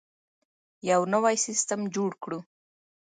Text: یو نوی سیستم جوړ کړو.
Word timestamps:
یو 0.89 1.01
نوی 1.13 1.35
سیستم 1.45 1.79
جوړ 1.95 2.11
کړو. 2.23 2.39